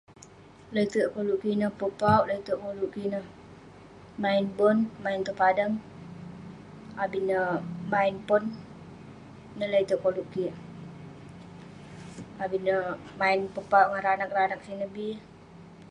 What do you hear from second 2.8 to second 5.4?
kik ineh..main bon, main tong